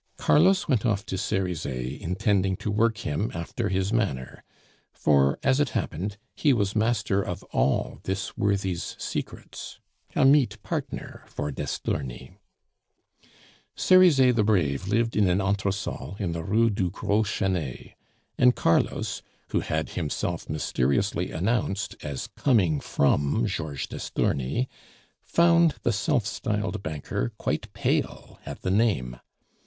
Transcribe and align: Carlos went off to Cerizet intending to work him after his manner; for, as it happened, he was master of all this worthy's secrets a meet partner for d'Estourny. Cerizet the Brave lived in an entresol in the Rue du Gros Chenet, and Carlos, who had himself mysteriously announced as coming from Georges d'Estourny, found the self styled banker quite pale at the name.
Carlos 0.17 0.67
went 0.67 0.83
off 0.83 1.05
to 1.05 1.15
Cerizet 1.15 2.01
intending 2.01 2.57
to 2.57 2.71
work 2.71 2.97
him 3.05 3.29
after 3.35 3.69
his 3.69 3.93
manner; 3.93 4.43
for, 4.91 5.37
as 5.43 5.59
it 5.59 5.69
happened, 5.77 6.17
he 6.33 6.53
was 6.53 6.75
master 6.75 7.21
of 7.21 7.43
all 7.51 7.99
this 8.01 8.35
worthy's 8.35 8.95
secrets 8.97 9.79
a 10.15 10.25
meet 10.25 10.59
partner 10.63 11.23
for 11.27 11.51
d'Estourny. 11.51 12.39
Cerizet 13.75 14.35
the 14.37 14.43
Brave 14.43 14.87
lived 14.87 15.15
in 15.15 15.27
an 15.29 15.37
entresol 15.39 16.15
in 16.19 16.31
the 16.31 16.43
Rue 16.43 16.71
du 16.71 16.89
Gros 16.89 17.27
Chenet, 17.29 17.93
and 18.39 18.55
Carlos, 18.55 19.21
who 19.49 19.59
had 19.59 19.89
himself 19.89 20.49
mysteriously 20.49 21.29
announced 21.29 21.95
as 22.01 22.25
coming 22.35 22.79
from 22.79 23.45
Georges 23.45 23.85
d'Estourny, 23.87 24.67
found 25.21 25.75
the 25.83 25.93
self 25.93 26.25
styled 26.25 26.81
banker 26.81 27.33
quite 27.37 27.71
pale 27.73 28.39
at 28.47 28.63
the 28.63 28.71
name. 28.71 29.17